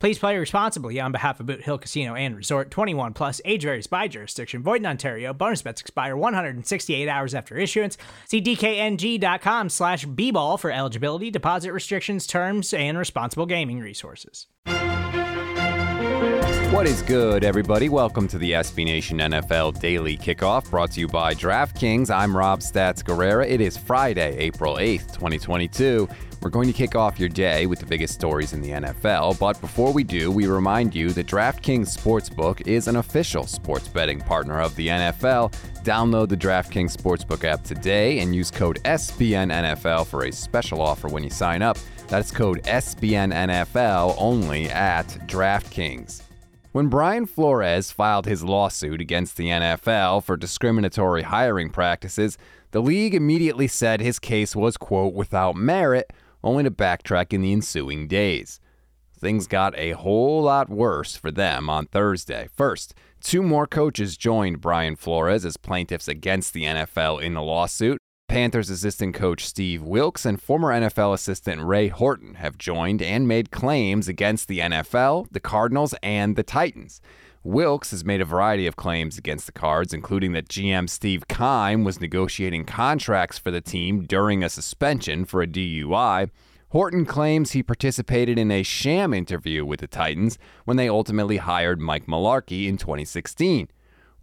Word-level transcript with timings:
Please 0.00 0.18
play 0.18 0.38
responsibly 0.38 0.98
on 0.98 1.12
behalf 1.12 1.40
of 1.40 1.46
Boot 1.46 1.60
Hill 1.60 1.76
Casino 1.76 2.14
and 2.14 2.34
Resort 2.34 2.70
21 2.70 3.12
Plus, 3.12 3.42
age 3.44 3.64
varies 3.64 3.86
by 3.86 4.08
jurisdiction, 4.08 4.62
void 4.62 4.80
in 4.80 4.86
Ontario. 4.86 5.34
Bonus 5.34 5.60
bets 5.60 5.82
expire 5.82 6.16
168 6.16 7.06
hours 7.06 7.34
after 7.34 7.58
issuance. 7.58 7.98
See 8.24 8.40
DKNG.com 8.40 9.68
slash 9.68 10.06
B 10.06 10.30
ball 10.30 10.56
for 10.56 10.70
eligibility, 10.70 11.30
deposit 11.30 11.72
restrictions, 11.72 12.26
terms, 12.26 12.72
and 12.72 12.96
responsible 12.96 13.44
gaming 13.44 13.78
resources. 13.80 14.46
What 16.70 16.86
is 16.86 17.02
good, 17.02 17.44
everybody? 17.44 17.90
Welcome 17.90 18.26
to 18.28 18.38
the 18.38 18.52
SB 18.52 18.86
Nation 18.86 19.18
NFL 19.18 19.80
Daily 19.80 20.16
Kickoff, 20.16 20.70
brought 20.70 20.92
to 20.92 21.00
you 21.00 21.08
by 21.08 21.34
DraftKings. 21.34 22.10
I'm 22.10 22.34
Rob 22.34 22.60
Stats 22.60 23.02
Guerrera. 23.02 23.46
It 23.46 23.60
is 23.60 23.76
Friday, 23.76 24.34
April 24.38 24.76
8th, 24.76 25.08
2022. 25.12 26.08
We're 26.42 26.48
going 26.48 26.68
to 26.68 26.72
kick 26.72 26.96
off 26.96 27.20
your 27.20 27.28
day 27.28 27.66
with 27.66 27.80
the 27.80 27.86
biggest 27.86 28.14
stories 28.14 28.54
in 28.54 28.62
the 28.62 28.70
NFL, 28.70 29.38
but 29.38 29.60
before 29.60 29.92
we 29.92 30.02
do, 30.02 30.30
we 30.30 30.46
remind 30.46 30.94
you 30.94 31.10
that 31.10 31.26
DraftKings 31.26 31.94
Sportsbook 31.94 32.66
is 32.66 32.88
an 32.88 32.96
official 32.96 33.46
sports 33.46 33.88
betting 33.88 34.20
partner 34.20 34.58
of 34.58 34.74
the 34.74 34.88
NFL. 34.88 35.52
Download 35.84 36.30
the 36.30 36.38
DraftKings 36.38 36.96
Sportsbook 36.96 37.44
app 37.44 37.62
today 37.62 38.20
and 38.20 38.34
use 38.34 38.50
code 38.50 38.80
SBNNFL 38.86 40.06
for 40.06 40.24
a 40.24 40.32
special 40.32 40.80
offer 40.80 41.08
when 41.08 41.22
you 41.22 41.28
sign 41.28 41.60
up. 41.60 41.76
That's 42.08 42.30
code 42.30 42.62
SBNNFL 42.62 44.14
only 44.16 44.70
at 44.70 45.08
DraftKings. 45.26 46.22
When 46.72 46.88
Brian 46.88 47.26
Flores 47.26 47.90
filed 47.90 48.24
his 48.24 48.42
lawsuit 48.42 49.02
against 49.02 49.36
the 49.36 49.48
NFL 49.48 50.24
for 50.24 50.38
discriminatory 50.38 51.22
hiring 51.22 51.68
practices, 51.68 52.38
the 52.70 52.80
league 52.80 53.14
immediately 53.14 53.66
said 53.66 54.00
his 54.00 54.18
case 54.18 54.56
was, 54.56 54.76
quote, 54.76 55.12
without 55.12 55.56
merit, 55.56 56.10
only 56.42 56.64
to 56.64 56.70
backtrack 56.70 57.32
in 57.32 57.42
the 57.42 57.52
ensuing 57.52 58.08
days. 58.08 58.60
Things 59.18 59.46
got 59.46 59.78
a 59.78 59.92
whole 59.92 60.42
lot 60.42 60.70
worse 60.70 61.14
for 61.14 61.30
them 61.30 61.68
on 61.68 61.86
Thursday. 61.86 62.48
First, 62.56 62.94
two 63.20 63.42
more 63.42 63.66
coaches 63.66 64.16
joined 64.16 64.60
Brian 64.60 64.96
Flores 64.96 65.44
as 65.44 65.56
plaintiffs 65.58 66.08
against 66.08 66.54
the 66.54 66.64
NFL 66.64 67.22
in 67.22 67.34
the 67.34 67.42
lawsuit. 67.42 67.98
Panthers 68.30 68.70
assistant 68.70 69.14
coach 69.14 69.44
Steve 69.44 69.82
Wilks 69.82 70.24
and 70.24 70.40
former 70.40 70.68
NFL 70.68 71.12
assistant 71.12 71.62
Ray 71.62 71.88
Horton 71.88 72.34
have 72.34 72.56
joined 72.56 73.02
and 73.02 73.26
made 73.26 73.50
claims 73.50 74.06
against 74.06 74.46
the 74.46 74.60
NFL, 74.60 75.26
the 75.32 75.40
Cardinals, 75.40 75.94
and 76.02 76.36
the 76.36 76.44
Titans. 76.44 77.00
Wilks 77.42 77.90
has 77.90 78.04
made 78.04 78.20
a 78.20 78.26
variety 78.26 78.66
of 78.66 78.76
claims 78.76 79.16
against 79.16 79.46
the 79.46 79.52
Cards, 79.52 79.94
including 79.94 80.32
that 80.32 80.48
GM 80.48 80.90
Steve 80.90 81.26
Keim 81.26 81.84
was 81.84 81.98
negotiating 81.98 82.66
contracts 82.66 83.38
for 83.38 83.50
the 83.50 83.62
team 83.62 84.04
during 84.04 84.44
a 84.44 84.50
suspension 84.50 85.24
for 85.24 85.40
a 85.40 85.46
DUI. 85.46 86.28
Horton 86.68 87.06
claims 87.06 87.52
he 87.52 87.62
participated 87.62 88.38
in 88.38 88.50
a 88.50 88.62
sham 88.62 89.14
interview 89.14 89.64
with 89.64 89.80
the 89.80 89.86
Titans 89.86 90.38
when 90.66 90.76
they 90.76 90.88
ultimately 90.88 91.38
hired 91.38 91.80
Mike 91.80 92.06
Mularkey 92.06 92.68
in 92.68 92.76
2016. 92.76 93.68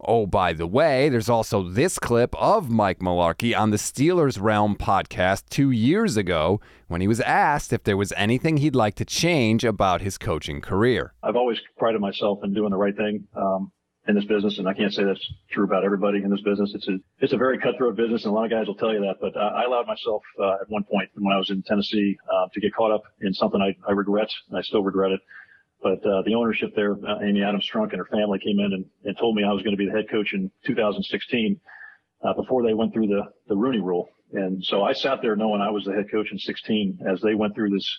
Oh, 0.00 0.26
by 0.26 0.52
the 0.52 0.66
way, 0.66 1.08
there's 1.08 1.28
also 1.28 1.62
this 1.62 1.98
clip 1.98 2.34
of 2.36 2.70
Mike 2.70 3.00
Mularkey 3.00 3.58
on 3.58 3.70
the 3.70 3.76
Steelers 3.76 4.40
Realm 4.40 4.76
podcast 4.76 5.48
two 5.50 5.72
years 5.72 6.16
ago 6.16 6.60
when 6.86 7.00
he 7.00 7.08
was 7.08 7.20
asked 7.20 7.72
if 7.72 7.82
there 7.82 7.96
was 7.96 8.12
anything 8.16 8.58
he'd 8.58 8.76
like 8.76 8.94
to 8.96 9.04
change 9.04 9.64
about 9.64 10.00
his 10.00 10.16
coaching 10.16 10.60
career. 10.60 11.14
I've 11.22 11.34
always 11.34 11.58
prided 11.78 12.00
myself 12.00 12.38
in 12.44 12.54
doing 12.54 12.70
the 12.70 12.76
right 12.76 12.96
thing 12.96 13.26
um, 13.34 13.72
in 14.06 14.14
this 14.14 14.24
business, 14.24 14.58
and 14.58 14.68
I 14.68 14.72
can't 14.72 14.94
say 14.94 15.02
that's 15.02 15.32
true 15.50 15.64
about 15.64 15.84
everybody 15.84 16.22
in 16.22 16.30
this 16.30 16.42
business. 16.42 16.72
It's 16.74 16.86
a 16.86 16.98
it's 17.18 17.32
a 17.32 17.36
very 17.36 17.58
cutthroat 17.58 17.96
business, 17.96 18.24
and 18.24 18.30
a 18.30 18.34
lot 18.34 18.44
of 18.44 18.50
guys 18.52 18.68
will 18.68 18.76
tell 18.76 18.92
you 18.92 19.00
that. 19.00 19.16
But 19.20 19.36
I, 19.36 19.62
I 19.62 19.64
allowed 19.64 19.88
myself 19.88 20.22
uh, 20.40 20.62
at 20.62 20.68
one 20.68 20.84
point 20.84 21.10
when 21.14 21.34
I 21.34 21.38
was 21.38 21.50
in 21.50 21.62
Tennessee 21.64 22.16
uh, 22.32 22.46
to 22.54 22.60
get 22.60 22.72
caught 22.72 22.92
up 22.92 23.02
in 23.20 23.34
something 23.34 23.60
I, 23.60 23.76
I 23.86 23.92
regret, 23.92 24.30
and 24.48 24.56
I 24.56 24.62
still 24.62 24.82
regret 24.84 25.10
it. 25.10 25.20
But 25.82 26.04
uh, 26.04 26.22
the 26.26 26.34
ownership 26.34 26.70
there, 26.74 26.92
uh, 26.92 27.20
Amy 27.22 27.42
Adams 27.42 27.68
Strunk 27.70 27.90
and 27.90 27.98
her 27.98 28.06
family 28.06 28.38
came 28.40 28.58
in 28.58 28.72
and, 28.72 28.84
and 29.04 29.16
told 29.16 29.36
me 29.36 29.44
I 29.44 29.52
was 29.52 29.62
going 29.62 29.76
to 29.76 29.78
be 29.78 29.86
the 29.86 29.92
head 29.92 30.10
coach 30.10 30.32
in 30.32 30.50
2016 30.66 31.60
uh, 32.24 32.32
before 32.34 32.64
they 32.64 32.74
went 32.74 32.92
through 32.92 33.06
the, 33.06 33.22
the 33.46 33.56
Rooney 33.56 33.80
rule. 33.80 34.08
And 34.32 34.62
so 34.64 34.82
I 34.82 34.92
sat 34.92 35.22
there 35.22 35.36
knowing 35.36 35.60
I 35.60 35.70
was 35.70 35.84
the 35.84 35.92
head 35.92 36.10
coach 36.10 36.32
in 36.32 36.38
16 36.38 36.98
as 37.08 37.20
they 37.20 37.34
went 37.34 37.54
through 37.54 37.70
this 37.70 37.98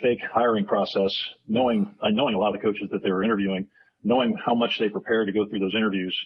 fake 0.00 0.20
hiring 0.32 0.64
process, 0.64 1.16
knowing, 1.46 1.94
uh, 2.02 2.08
knowing 2.08 2.34
a 2.34 2.38
lot 2.38 2.54
of 2.54 2.60
the 2.60 2.66
coaches 2.66 2.88
that 2.90 3.02
they 3.02 3.12
were 3.12 3.22
interviewing, 3.22 3.68
knowing 4.02 4.36
how 4.44 4.54
much 4.54 4.78
they 4.78 4.88
prepared 4.88 5.26
to 5.26 5.32
go 5.32 5.46
through 5.46 5.60
those 5.60 5.74
interviews, 5.74 6.18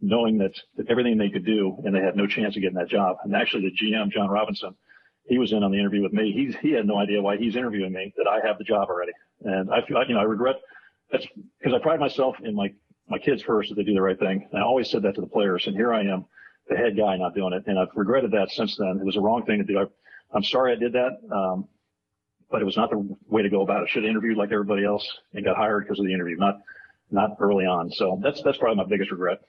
knowing 0.00 0.38
that, 0.38 0.52
that 0.76 0.88
everything 0.90 1.16
they 1.16 1.30
could 1.30 1.46
do 1.46 1.76
and 1.84 1.94
they 1.94 2.00
had 2.00 2.14
no 2.14 2.26
chance 2.26 2.54
of 2.56 2.62
getting 2.62 2.76
that 2.76 2.88
job. 2.88 3.16
And 3.24 3.34
actually 3.34 3.62
the 3.62 3.86
GM, 3.86 4.10
Jon 4.10 4.28
Robinson, 4.28 4.74
he 5.28 5.38
was 5.38 5.52
in 5.52 5.62
on 5.62 5.70
the 5.70 5.78
interview 5.78 6.02
with 6.02 6.12
me. 6.12 6.32
He's, 6.32 6.56
he 6.56 6.72
had 6.72 6.86
no 6.86 6.98
idea 6.98 7.20
why 7.20 7.36
he's 7.36 7.56
interviewing 7.56 7.92
me, 7.92 8.14
that 8.16 8.28
I 8.28 8.46
have 8.46 8.58
the 8.58 8.64
job 8.64 8.88
already. 8.88 9.12
And 9.44 9.70
I 9.72 9.82
feel, 9.86 10.02
you 10.06 10.14
know, 10.14 10.20
I 10.20 10.24
regret 10.24 10.56
that's 11.10 11.26
because 11.58 11.74
I 11.74 11.78
pride 11.78 12.00
myself 12.00 12.36
in 12.42 12.54
my, 12.54 12.72
my 13.08 13.18
kids 13.18 13.42
first 13.42 13.68
that 13.68 13.76
they 13.76 13.84
do 13.84 13.94
the 13.94 14.02
right 14.02 14.18
thing. 14.18 14.48
And 14.50 14.60
I 14.60 14.64
always 14.64 14.90
said 14.90 15.02
that 15.02 15.14
to 15.14 15.20
the 15.20 15.26
players. 15.26 15.66
And 15.66 15.76
here 15.76 15.92
I 15.92 16.02
am, 16.02 16.24
the 16.68 16.76
head 16.76 16.96
guy 16.96 17.16
not 17.16 17.34
doing 17.34 17.52
it. 17.52 17.64
And 17.66 17.78
I've 17.78 17.88
regretted 17.94 18.32
that 18.32 18.50
since 18.50 18.76
then. 18.76 18.98
It 19.00 19.04
was 19.04 19.14
the 19.14 19.20
wrong 19.20 19.44
thing 19.44 19.58
to 19.58 19.64
do. 19.64 19.78
I, 19.78 19.84
I'm 20.34 20.42
sorry 20.42 20.72
I 20.72 20.76
did 20.76 20.92
that. 20.94 21.18
Um, 21.32 21.68
but 22.50 22.62
it 22.62 22.64
was 22.64 22.76
not 22.76 22.90
the 22.90 23.16
way 23.28 23.42
to 23.42 23.48
go 23.48 23.62
about 23.62 23.82
it. 23.82 23.88
Should 23.88 24.04
have 24.04 24.10
interviewed 24.10 24.36
like 24.36 24.52
everybody 24.52 24.84
else 24.84 25.06
and 25.34 25.44
got 25.44 25.56
hired 25.56 25.84
because 25.84 25.98
of 25.98 26.06
the 26.06 26.14
interview, 26.14 26.36
not, 26.36 26.60
not 27.10 27.36
early 27.40 27.66
on. 27.66 27.90
So 27.90 28.20
that's, 28.22 28.42
that's 28.42 28.58
probably 28.58 28.76
my 28.76 28.88
biggest 28.88 29.10
regret. 29.10 29.40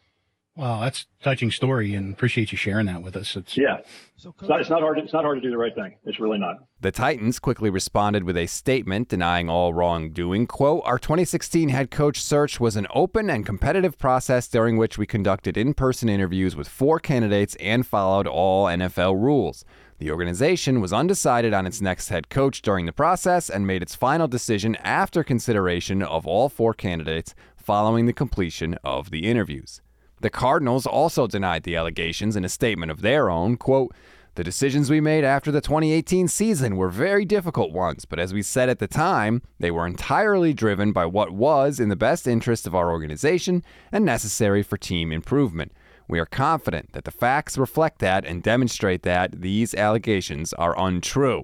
Wow, 0.57 0.79
that's 0.81 1.05
a 1.21 1.23
touching 1.23 1.51
story, 1.51 1.93
and 1.93 2.11
appreciate 2.11 2.51
you 2.51 2.57
sharing 2.57 2.87
that 2.87 3.03
with 3.03 3.15
us. 3.15 3.35
It's 3.35 3.55
yeah, 3.55 3.77
it's 4.15 4.25
not, 4.41 4.59
it's 4.59 4.71
not 4.71 4.81
hard. 4.81 4.97
It's 4.97 5.13
not 5.13 5.23
hard 5.23 5.37
to 5.37 5.41
do 5.41 5.51
the 5.51 5.57
right 5.57 5.75
thing. 5.75 5.97
It's 6.03 6.19
really 6.19 6.39
not. 6.39 6.55
The 6.81 6.91
Titans 6.91 7.37
quickly 7.37 7.69
responded 7.69 8.23
with 8.23 8.35
a 8.35 8.47
statement 8.47 9.07
denying 9.07 9.51
all 9.51 9.71
wrongdoing. 9.71 10.47
"Quote: 10.47 10.81
Our 10.83 10.97
2016 10.97 11.69
head 11.69 11.91
coach 11.91 12.19
search 12.19 12.59
was 12.59 12.75
an 12.75 12.87
open 12.95 13.29
and 13.29 13.45
competitive 13.45 13.99
process 13.99 14.47
during 14.47 14.77
which 14.77 14.97
we 14.97 15.05
conducted 15.05 15.57
in-person 15.57 16.09
interviews 16.09 16.55
with 16.55 16.67
four 16.67 16.99
candidates 16.99 17.55
and 17.59 17.85
followed 17.85 18.25
all 18.25 18.65
NFL 18.65 19.15
rules." 19.15 19.63
The 19.99 20.09
organization 20.09 20.81
was 20.81 20.91
undecided 20.91 21.53
on 21.53 21.67
its 21.67 21.81
next 21.81 22.09
head 22.09 22.29
coach 22.29 22.63
during 22.63 22.87
the 22.87 22.91
process 22.91 23.47
and 23.47 23.67
made 23.67 23.83
its 23.83 23.93
final 23.93 24.27
decision 24.27 24.75
after 24.77 25.23
consideration 25.23 26.01
of 26.01 26.25
all 26.25 26.49
four 26.49 26.73
candidates 26.73 27.35
following 27.55 28.07
the 28.07 28.13
completion 28.13 28.75
of 28.83 29.11
the 29.11 29.25
interviews. 29.25 29.81
The 30.19 30.29
Cardinals 30.29 30.87
also 30.87 31.27
denied 31.27 31.63
the 31.63 31.75
allegations 31.75 32.35
in 32.35 32.43
a 32.43 32.49
statement 32.49 32.91
of 32.91 33.01
their 33.01 33.29
own. 33.29 33.55
Quote, 33.55 33.93
the 34.33 34.43
decisions 34.43 34.89
we 34.89 35.01
made 35.01 35.23
after 35.23 35.51
the 35.51 35.61
2018 35.61 36.27
season 36.27 36.75
were 36.75 36.89
very 36.89 37.25
difficult 37.25 37.71
ones, 37.71 38.05
but 38.05 38.19
as 38.19 38.33
we 38.35 38.43
said 38.43 38.69
at 38.69 38.77
the 38.77 38.87
time, 38.87 39.41
they 39.59 39.71
were 39.71 39.87
entirely 39.87 40.53
driven 40.53 40.91
by 40.91 41.07
what 41.07 41.31
was 41.31 41.79
in 41.79 41.89
the 41.89 41.95
best 41.95 42.27
interest 42.27 42.67
of 42.67 42.75
our 42.75 42.91
organization 42.91 43.63
and 43.91 44.05
necessary 44.05 44.61
for 44.61 44.77
team 44.77 45.11
improvement. 45.11 45.71
We 46.07 46.19
are 46.19 46.25
confident 46.27 46.93
that 46.93 47.03
the 47.03 47.11
facts 47.11 47.57
reflect 47.57 47.97
that 47.99 48.25
and 48.25 48.43
demonstrate 48.43 49.01
that 49.03 49.41
these 49.41 49.73
allegations 49.73 50.53
are 50.53 50.79
untrue. 50.79 51.43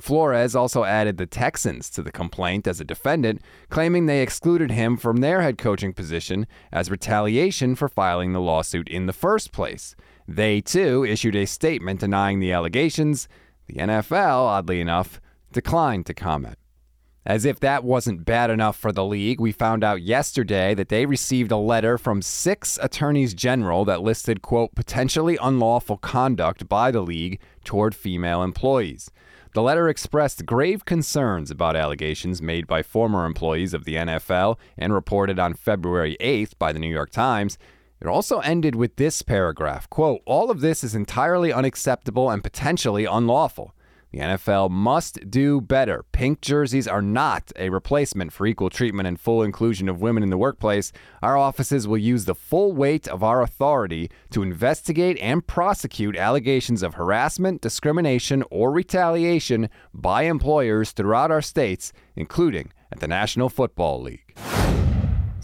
Flores 0.00 0.56
also 0.56 0.84
added 0.84 1.16
the 1.16 1.26
Texans 1.26 1.88
to 1.90 2.02
the 2.02 2.12
complaint 2.12 2.66
as 2.66 2.80
a 2.80 2.84
defendant, 2.84 3.40
claiming 3.68 4.06
they 4.06 4.22
excluded 4.22 4.70
him 4.70 4.96
from 4.96 5.18
their 5.18 5.42
head 5.42 5.58
coaching 5.58 5.92
position 5.92 6.46
as 6.72 6.90
retaliation 6.90 7.74
for 7.74 7.88
filing 7.88 8.32
the 8.32 8.40
lawsuit 8.40 8.88
in 8.88 9.06
the 9.06 9.12
first 9.12 9.52
place. 9.52 9.94
They, 10.26 10.60
too, 10.60 11.04
issued 11.04 11.36
a 11.36 11.46
statement 11.46 12.00
denying 12.00 12.40
the 12.40 12.52
allegations. 12.52 13.28
The 13.66 13.74
NFL, 13.74 14.46
oddly 14.46 14.80
enough, 14.80 15.20
declined 15.52 16.06
to 16.06 16.14
comment. 16.14 16.58
As 17.26 17.46
if 17.46 17.58
that 17.60 17.84
wasn't 17.84 18.26
bad 18.26 18.50
enough 18.50 18.76
for 18.76 18.92
the 18.92 19.04
league, 19.04 19.40
we 19.40 19.50
found 19.50 19.82
out 19.82 20.02
yesterday 20.02 20.74
that 20.74 20.90
they 20.90 21.06
received 21.06 21.50
a 21.50 21.56
letter 21.56 21.96
from 21.96 22.20
six 22.20 22.78
attorneys 22.82 23.32
general 23.32 23.86
that 23.86 24.02
listed, 24.02 24.42
quote, 24.42 24.74
potentially 24.74 25.38
unlawful 25.40 25.96
conduct 25.96 26.68
by 26.68 26.90
the 26.90 27.00
league 27.00 27.40
toward 27.64 27.94
female 27.94 28.42
employees. 28.42 29.10
The 29.54 29.62
letter 29.62 29.88
expressed 29.88 30.46
grave 30.46 30.84
concerns 30.84 31.48
about 31.48 31.76
allegations 31.76 32.42
made 32.42 32.66
by 32.66 32.82
former 32.82 33.24
employees 33.24 33.72
of 33.72 33.84
the 33.84 33.94
NFL 33.94 34.58
and 34.76 34.92
reported 34.92 35.38
on 35.38 35.54
February 35.54 36.16
8th 36.20 36.58
by 36.58 36.72
the 36.72 36.80
New 36.80 36.92
York 36.92 37.10
Times. 37.10 37.56
It 38.00 38.08
also 38.08 38.40
ended 38.40 38.74
with 38.74 38.96
this 38.96 39.22
paragraph 39.22 39.88
quote, 39.88 40.22
All 40.26 40.50
of 40.50 40.60
this 40.60 40.82
is 40.82 40.96
entirely 40.96 41.52
unacceptable 41.52 42.30
and 42.30 42.42
potentially 42.42 43.04
unlawful. 43.04 43.76
The 44.14 44.20
NFL 44.20 44.70
must 44.70 45.28
do 45.28 45.60
better. 45.60 46.04
Pink 46.12 46.40
jerseys 46.40 46.86
are 46.86 47.02
not 47.02 47.50
a 47.56 47.68
replacement 47.68 48.32
for 48.32 48.46
equal 48.46 48.70
treatment 48.70 49.08
and 49.08 49.18
full 49.18 49.42
inclusion 49.42 49.88
of 49.88 50.00
women 50.00 50.22
in 50.22 50.30
the 50.30 50.38
workplace. 50.38 50.92
Our 51.20 51.36
offices 51.36 51.88
will 51.88 51.98
use 51.98 52.24
the 52.24 52.36
full 52.36 52.72
weight 52.72 53.08
of 53.08 53.24
our 53.24 53.42
authority 53.42 54.08
to 54.30 54.44
investigate 54.44 55.18
and 55.18 55.44
prosecute 55.44 56.16
allegations 56.16 56.84
of 56.84 56.94
harassment, 56.94 57.60
discrimination, 57.60 58.44
or 58.52 58.70
retaliation 58.70 59.68
by 59.92 60.22
employers 60.22 60.92
throughout 60.92 61.32
our 61.32 61.42
states, 61.42 61.92
including 62.14 62.70
at 62.92 63.00
the 63.00 63.08
National 63.08 63.48
Football 63.48 64.00
League. 64.00 64.36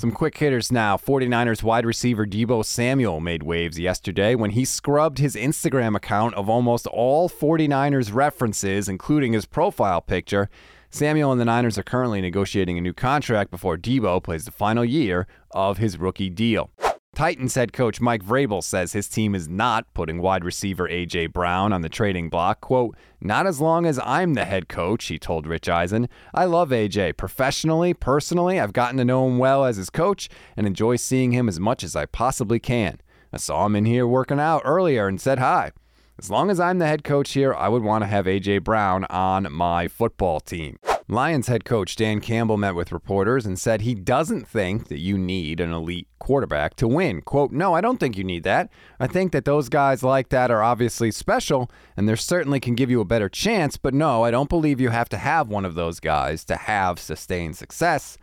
Some 0.01 0.13
quick 0.13 0.39
hitters 0.39 0.73
now. 0.73 0.97
49ers 0.97 1.63
wide 1.63 1.85
receiver 1.85 2.25
Deebo 2.25 2.65
Samuel 2.65 3.21
made 3.21 3.43
waves 3.43 3.79
yesterday 3.79 4.35
when 4.35 4.53
he 4.53 4.65
scrubbed 4.65 5.19
his 5.19 5.37
Instagram 5.37 5.95
account 5.95 6.33
of 6.37 6.49
almost 6.49 6.87
all 6.87 7.29
49ers 7.29 8.11
references, 8.11 8.89
including 8.89 9.35
his 9.35 9.45
profile 9.45 10.01
picture. 10.01 10.49
Samuel 10.89 11.33
and 11.33 11.39
the 11.39 11.45
Niners 11.45 11.77
are 11.77 11.83
currently 11.83 12.23
negotiating 12.23 12.79
a 12.79 12.81
new 12.81 12.95
contract 12.95 13.51
before 13.51 13.77
Deebo 13.77 14.23
plays 14.23 14.47
the 14.47 14.51
final 14.51 14.87
year 14.87 15.27
of 15.51 15.77
his 15.77 15.99
rookie 15.99 16.31
deal. 16.31 16.71
Titans 17.15 17.55
head 17.55 17.75
coach 17.75 18.01
Mike 18.01 18.25
Vrabel 18.25 18.63
says 18.63 18.95
his 18.95 19.09
team 19.09 19.35
is 19.35 19.47
not 19.47 19.93
putting 19.93 20.23
wide 20.23 20.45
receiver 20.45 20.89
A.J. 20.89 21.27
Brown 21.27 21.73
on 21.73 21.83
the 21.83 21.89
trading 21.89 22.31
block. 22.31 22.63
Quote, 22.63 22.97
not 23.21 23.47
as 23.47 23.61
long 23.61 23.85
as 23.85 24.01
I'm 24.03 24.33
the 24.33 24.47
head 24.47 24.69
coach, 24.69 25.05
he 25.07 25.19
told 25.19 25.47
Rich 25.47 25.69
Eisen. 25.69 26.09
I 26.33 26.47
love 26.47 26.73
A.J. 26.73 27.13
Professionally, 27.15 27.93
personally, 27.93 28.59
I've 28.59 28.73
gotten 28.73 28.97
to 28.97 29.05
know 29.05 29.27
him 29.27 29.37
well 29.37 29.67
as 29.67 29.77
his 29.77 29.91
coach 29.91 30.31
and 30.57 30.67
enjoy 30.67 30.97
seeing 30.97 31.33
him 31.33 31.47
as 31.47 31.61
much 31.61 31.85
as 31.85 31.95
I 31.95 32.07
possibly 32.07 32.59
can. 32.59 32.99
I 33.33 33.37
saw 33.37 33.67
him 33.67 33.77
in 33.77 33.85
here 33.85 34.07
working 34.07 34.41
out 34.41 34.63
earlier 34.65 35.07
and 35.07 35.21
said 35.21 35.41
hi. 35.41 35.73
As 36.19 36.31
long 36.31 36.49
as 36.49 36.59
I'm 36.59 36.79
the 36.79 36.87
head 36.87 37.05
coach 37.05 37.33
here, 37.33 37.53
I 37.53 37.69
would 37.69 37.83
want 37.83 38.03
to 38.03 38.09
have 38.09 38.27
A.J. 38.27 38.59
Brown 38.59 39.05
on 39.11 39.53
my 39.53 39.89
football 39.89 40.41
team. 40.41 40.79
Lions 41.11 41.49
head 41.49 41.65
coach 41.65 41.97
Dan 41.97 42.21
Campbell 42.21 42.57
met 42.57 42.77
with 42.77 42.93
reporters 42.93 43.45
and 43.45 43.59
said 43.59 43.81
he 43.81 43.97
doesn't 43.97 44.47
think 44.47 44.87
that 44.87 45.01
you 45.01 45.19
need 45.19 45.59
an 45.59 45.73
elite 45.73 46.07
quarterback 46.21 46.77
to 46.77 46.87
win. 46.87 47.21
Quote, 47.21 47.51
No, 47.51 47.75
I 47.75 47.81
don't 47.81 47.99
think 47.99 48.17
you 48.17 48.23
need 48.23 48.45
that. 48.45 48.71
I 49.01 49.09
think 49.09 49.33
that 49.33 49.45
those 49.45 49.69
guys 49.69 50.05
like 50.05 50.29
that 50.29 50.53
are 50.53 50.63
obviously 50.63 51.11
special 51.11 51.69
and 51.97 52.09
they 52.09 52.15
certainly 52.15 52.61
can 52.61 52.77
give 52.77 52.93
you 52.93 53.01
a 53.01 53.05
better 53.05 53.29
chance, 53.29 53.77
but 53.77 53.93
no, 53.93 54.23
I 54.23 54.31
don't 54.31 54.49
believe 54.49 54.81
you 54.81 54.91
have 54.91 55.09
to 55.09 55.19
have 55.19 55.49
one 55.49 55.65
of 55.65 55.75
those 55.75 55.99
guys 55.99 56.45
to 56.45 56.55
have 56.55 57.01
sustained 57.01 57.57
success. 57.57 58.17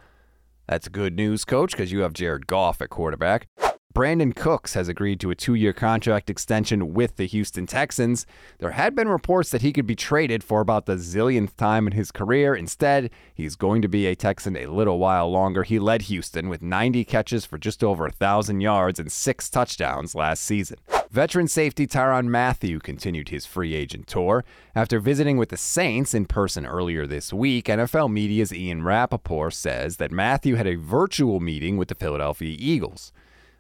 That's 0.70 0.88
good 0.88 1.18
news, 1.18 1.44
coach, 1.44 1.72
because 1.72 1.92
you 1.92 2.00
have 2.00 2.14
Jared 2.14 2.48
Goff 2.48 2.82
at 2.82 2.90
quarterback. 2.90 3.50
Brandin 3.98 4.36
Cooks 4.36 4.76
has 4.76 4.88
agreed 4.88 5.20
to 5.22 5.32
a 5.32 5.36
two 5.36 5.56
year 5.56 5.74
contract 5.74 6.30
extension 6.30 6.94
with 6.94 7.16
the 7.16 7.26
Houston 7.26 7.66
Texans. 7.66 8.28
There 8.60 8.72
had 8.72 8.94
been 8.94 9.08
reports 9.08 9.50
that 9.50 9.64
he 9.64 9.74
could 9.74 9.88
be 9.88 9.96
traded 9.96 10.44
for 10.44 10.62
about 10.62 10.86
the 10.86 10.98
zillionth 10.98 11.56
time 11.56 11.88
in 11.88 11.94
his 11.94 12.12
career. 12.12 12.54
Instead, 12.54 13.10
he's 13.34 13.56
going 13.56 13.82
to 13.82 13.88
be 13.88 14.06
a 14.06 14.14
Texan 14.16 14.56
a 14.56 14.68
little 14.68 15.00
while 15.00 15.32
longer. 15.32 15.64
He 15.64 15.80
led 15.80 16.04
Houston 16.04 16.48
with 16.48 16.62
90 16.62 17.06
catches 17.06 17.44
for 17.46 17.58
just 17.58 17.84
over 17.84 18.04
1,000 18.04 18.62
yards 18.62 19.00
and 19.00 19.12
six 19.12 19.50
touchdowns 19.50 20.14
last 20.14 20.44
season. 20.44 20.78
Veteran 21.10 21.48
safety 21.48 21.88
Tyrann 21.88 22.28
Mathieu 22.28 22.78
continued 22.80 23.30
his 23.30 23.48
free 23.48 23.74
agent 23.74 24.06
tour. 24.06 24.46
After 24.76 25.00
visiting 25.00 25.38
with 25.38 25.50
the 25.50 25.58
Saints 25.58 26.14
in 26.14 26.28
person 26.28 26.68
earlier 26.68 27.08
this 27.08 27.34
week, 27.34 27.66
NFL 27.66 28.12
Media's 28.12 28.54
Ian 28.54 28.84
Rapoport 28.84 29.56
says 29.56 29.98
that 29.98 30.12
Matthew 30.12 30.54
had 30.54 30.68
a 30.68 30.76
virtual 30.76 31.40
meeting 31.40 31.78
with 31.78 31.88
the 31.88 31.96
Philadelphia 31.96 32.56
Eagles. 32.60 33.12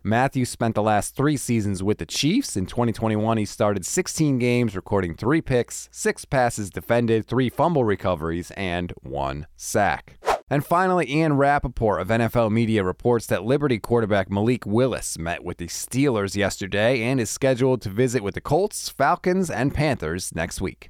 Mathieu 0.07 0.45
spent 0.45 0.73
the 0.73 0.81
last 0.81 1.15
three 1.15 1.35
seasons 1.35 1.83
with 1.83 1.97
the 1.97 2.05
Chiefs. 2.05 2.55
In 2.55 2.65
2021, 2.65 3.37
he 3.37 3.45
started 3.45 3.85
16 3.85 4.39
games, 4.39 4.73
recording 4.73 5.15
three 5.15 5.41
picks, 5.41 5.89
six 5.91 6.23
passes 6.23 6.69
defended, 6.69 7.27
three 7.27 7.49
fumble 7.49 7.83
recoveries, 7.83 8.51
and 8.51 8.93
one 9.01 9.47
sack. 9.57 10.17
And 10.49 10.65
finally, 10.65 11.11
Ian 11.11 11.33
Rapoport 11.33 11.99
of 11.99 12.07
NFL 12.07 12.51
Media 12.51 12.85
reports 12.85 13.25
that 13.25 13.43
Liberty 13.43 13.79
quarterback 13.79 14.31
Malik 14.31 14.65
Willis 14.65 15.19
met 15.19 15.43
with 15.43 15.57
the 15.57 15.67
Steelers 15.67 16.37
yesterday 16.37 17.01
and 17.03 17.19
is 17.19 17.29
scheduled 17.29 17.81
to 17.81 17.89
visit 17.89 18.23
with 18.23 18.35
the 18.35 18.41
Colts, 18.41 18.87
Falcons, 18.87 19.51
and 19.51 19.73
Panthers 19.73 20.33
next 20.33 20.61
week. 20.61 20.89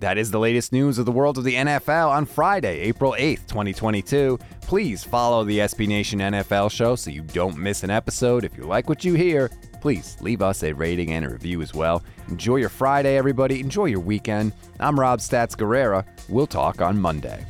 That 0.00 0.18
is 0.18 0.30
the 0.30 0.38
latest 0.38 0.74
news 0.74 0.98
of 0.98 1.06
the 1.06 1.12
world 1.12 1.38
of 1.38 1.44
the 1.44 1.54
NFL 1.54 2.10
on 2.10 2.26
Friday, 2.26 2.80
April 2.80 3.16
8th, 3.18 3.46
2022. 3.46 4.38
Please 4.60 5.02
follow 5.02 5.42
the 5.42 5.60
SB 5.60 5.88
Nation 5.88 6.18
NFL 6.18 6.70
show 6.70 6.96
so 6.96 7.10
you 7.10 7.22
don't 7.22 7.56
miss 7.56 7.82
an 7.82 7.88
episode. 7.88 8.44
If 8.44 8.58
you 8.58 8.64
like 8.64 8.90
what 8.90 9.06
you 9.06 9.14
hear, 9.14 9.50
please 9.80 10.18
leave 10.20 10.42
us 10.42 10.62
a 10.64 10.74
rating 10.74 11.12
and 11.12 11.24
a 11.24 11.30
review 11.30 11.62
as 11.62 11.72
well. 11.72 12.04
Enjoy 12.28 12.56
your 12.56 12.68
Friday, 12.68 13.16
everybody. 13.16 13.58
Enjoy 13.58 13.86
your 13.86 14.00
weekend. 14.00 14.52
I'm 14.80 15.00
Rob 15.00 15.20
Stats 15.20 15.56
Guerrera. 15.56 16.04
We'll 16.28 16.46
talk 16.46 16.82
on 16.82 17.00
Monday. 17.00 17.46